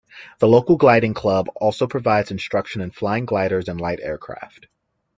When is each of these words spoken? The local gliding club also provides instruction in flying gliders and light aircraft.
The 0.39 0.47
local 0.47 0.77
gliding 0.77 1.13
club 1.13 1.47
also 1.57 1.85
provides 1.85 2.31
instruction 2.31 2.81
in 2.81 2.89
flying 2.89 3.27
gliders 3.27 3.67
and 3.67 3.79
light 3.79 3.99
aircraft. 4.01 4.65